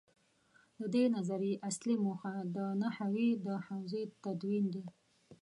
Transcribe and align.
د 0.79 0.81
دې 0.95 1.03
نظریې 1.15 1.61
اصلي 1.69 1.95
موخه 2.03 2.33
د 2.55 2.57
نحوې 2.81 3.29
د 3.45 3.47
حوزې 3.65 4.03
تدوین 4.23 4.65
دی. 4.75 4.85